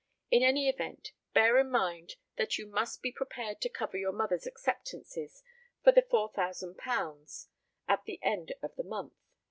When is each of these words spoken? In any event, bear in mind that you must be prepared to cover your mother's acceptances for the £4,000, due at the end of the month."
In 0.31 0.41
any 0.41 0.67
event, 0.67 1.11
bear 1.31 1.59
in 1.59 1.69
mind 1.69 2.15
that 2.35 2.57
you 2.57 2.65
must 2.65 3.03
be 3.03 3.11
prepared 3.11 3.61
to 3.61 3.69
cover 3.69 3.97
your 3.97 4.11
mother's 4.11 4.47
acceptances 4.47 5.43
for 5.83 5.91
the 5.91 6.01
£4,000, 6.01 6.75
due 6.75 7.47
at 7.87 8.05
the 8.05 8.19
end 8.23 8.51
of 8.63 8.75
the 8.77 8.83
month." 8.83 9.13